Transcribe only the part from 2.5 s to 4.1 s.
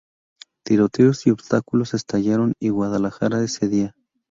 en Guadalajara ese día.